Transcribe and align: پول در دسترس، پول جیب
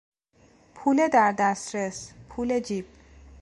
پول 0.75 1.07
در 1.07 1.31
دسترس، 1.39 2.13
پول 2.29 2.59
جیب 2.59 2.85